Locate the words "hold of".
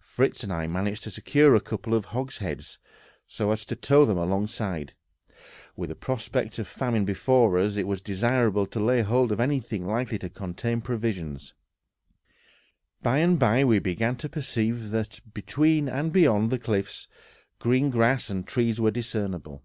9.02-9.38